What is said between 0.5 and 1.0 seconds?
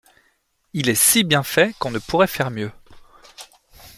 Il est